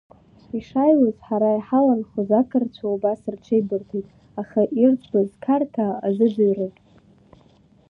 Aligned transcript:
Ишааиуаз 0.57 1.17
ҳара 1.27 1.49
иҳаланхоз 1.59 2.29
ақырҭқәа 2.41 2.87
убас 2.95 3.21
рҽеибырҭеит, 3.33 4.07
ара 4.41 4.61
ирӡбаз 4.81 5.29
Қарҭаа 5.43 5.93
азыӡырҩратә. 6.07 6.81